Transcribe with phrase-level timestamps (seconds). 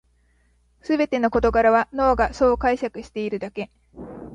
[0.81, 3.69] すべての事柄は脳がそう解釈しているだけ